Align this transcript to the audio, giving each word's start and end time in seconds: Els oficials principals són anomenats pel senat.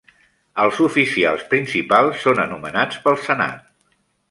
Els 0.63 0.79
oficials 0.85 1.43
principals 1.51 2.25
són 2.25 2.43
anomenats 2.47 3.01
pel 3.07 3.21
senat. 3.29 3.63